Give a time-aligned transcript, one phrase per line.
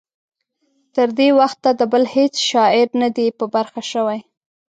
[0.95, 4.19] تر دې وخته د بل هیڅ شاعر نه دی په برخه شوی.